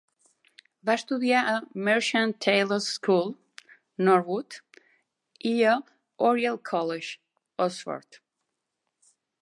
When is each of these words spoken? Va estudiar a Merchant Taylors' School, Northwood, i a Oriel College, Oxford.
Va 0.89 0.93
estudiar 0.99 1.41
a 1.51 1.51
Merchant 1.87 2.33
Taylors' 2.45 2.87
School, 2.95 3.29
Northwood, 4.09 4.59
i 5.53 5.55
a 5.73 5.77
Oriel 6.31 6.61
College, 6.75 7.15
Oxford. 7.69 8.23